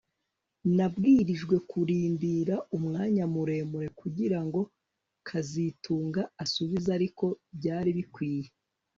[0.75, 4.61] Nabwirijwe kurindira umwanya muremure kugirango
[5.27, 7.25] kazitunga asubize ariko
[7.57, 8.49] byari bikwiye